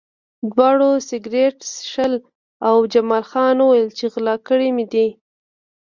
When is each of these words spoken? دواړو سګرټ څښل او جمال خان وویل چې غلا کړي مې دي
دواړو 0.53 0.89
سګرټ 1.07 1.55
څښل 1.73 2.13
او 2.67 2.75
جمال 2.93 3.23
خان 3.29 3.57
وویل 3.59 3.89
چې 3.97 4.05
غلا 4.13 4.35
کړي 4.47 4.69
مې 4.75 4.85
دي 4.93 5.07